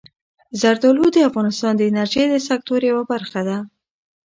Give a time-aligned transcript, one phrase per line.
[0.61, 3.57] زردالو د افغانستان د انرژۍ د سکتور یوه برخه ده.